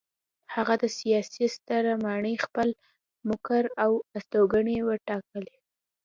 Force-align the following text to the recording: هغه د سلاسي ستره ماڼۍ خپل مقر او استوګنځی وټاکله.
هغه 0.53 0.73
د 0.81 0.83
سلاسي 0.97 1.45
ستره 1.55 1.93
ماڼۍ 2.05 2.35
خپل 2.45 2.69
مقر 3.29 3.63
او 3.83 3.91
استوګنځی 4.17 4.77
وټاکله. 4.83 5.53